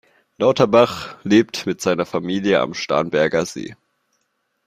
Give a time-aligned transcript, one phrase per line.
[0.39, 3.75] Lauterbach lebt mit seiner Familie am Starnberger See.